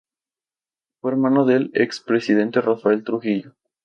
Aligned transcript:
Fue 0.99 1.11
hermano 1.11 1.45
del 1.45 1.69
expresidente 1.75 2.59
Rafael 2.59 3.03
Trujillo. 3.03 3.53